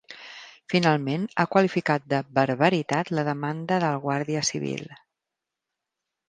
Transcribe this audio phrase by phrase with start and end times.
[0.73, 4.83] Finalment, ha qualificat de ‘barbaritat’ la demanda del guàrdia civil.